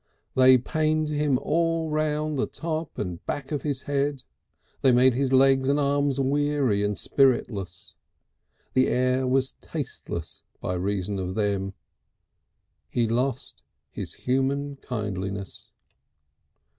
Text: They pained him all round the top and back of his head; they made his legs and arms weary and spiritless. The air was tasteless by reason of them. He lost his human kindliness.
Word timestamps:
They 0.33 0.57
pained 0.57 1.09
him 1.09 1.37
all 1.43 1.91
round 1.91 2.35
the 2.35 2.47
top 2.47 2.97
and 2.97 3.23
back 3.27 3.51
of 3.51 3.61
his 3.61 3.83
head; 3.83 4.23
they 4.81 4.91
made 4.91 5.13
his 5.13 5.31
legs 5.31 5.69
and 5.69 5.79
arms 5.79 6.19
weary 6.19 6.83
and 6.83 6.97
spiritless. 6.97 7.93
The 8.73 8.87
air 8.87 9.27
was 9.27 9.53
tasteless 9.61 10.41
by 10.59 10.73
reason 10.73 11.19
of 11.19 11.35
them. 11.35 11.75
He 12.89 13.07
lost 13.07 13.61
his 13.91 14.15
human 14.15 14.77
kindliness. 14.77 15.69